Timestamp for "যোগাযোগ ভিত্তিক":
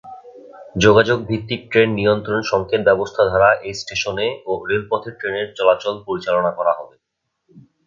0.75-1.61